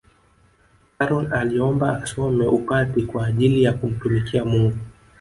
[0.97, 4.77] karol aliomba asome upadri kwa ajili ya kumtumikia mungu